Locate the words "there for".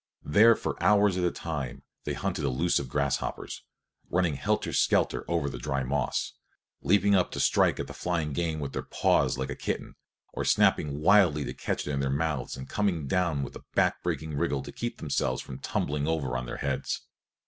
0.25-0.81